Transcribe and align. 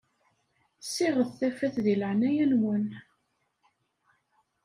Ssiɣt 0.83 1.29
tafat 1.39 1.75
di 1.85 1.95
laɛnaya-nwen. 1.99 2.87